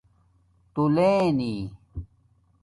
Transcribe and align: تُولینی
تُولینی 0.73 1.53